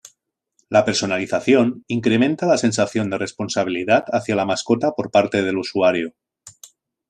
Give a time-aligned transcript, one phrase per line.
[0.67, 6.15] La personalización incrementa la sensación de responsabilidad hacia la mascota por parte del usuario.